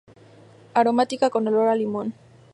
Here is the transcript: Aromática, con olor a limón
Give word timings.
Aromática, 0.79 1.29
con 1.33 1.47
olor 1.49 1.67
a 1.67 1.75
limón 1.75 2.07